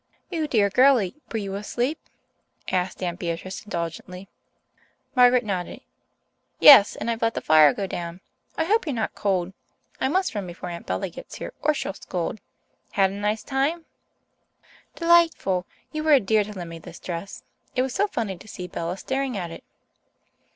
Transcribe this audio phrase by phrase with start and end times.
[0.31, 1.99] "You dear girlie, were you asleep?"
[2.71, 4.27] asked Aunt Beatrice indulgently.
[5.13, 5.81] Margaret nodded.
[6.59, 8.15] "Yes, and I've let the fire go out.
[8.57, 9.53] I hope you're not cold.
[9.99, 12.39] I must run before Aunt Bella gets here, or she'll scold.
[12.93, 13.85] Had a nice time?"
[14.95, 15.67] "Delightful.
[15.91, 17.43] You were a dear to lend me this dress.
[17.75, 19.63] It was so funny to see Bella staring at it."